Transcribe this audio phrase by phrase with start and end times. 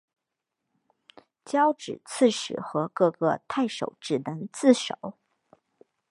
[1.45, 4.97] 交址刺史和各个太守只能自守。